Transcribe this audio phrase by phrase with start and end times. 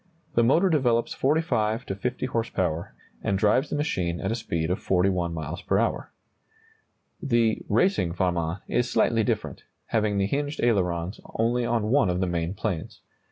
[0.33, 4.71] The motor develops 45 to 50 horse power, and drives the machine at a speed
[4.71, 6.09] of 41 miles per hour.
[7.21, 12.25] The "racing Farman" is slightly different, having the hinged ailerons only on one of the
[12.25, 13.01] main planes.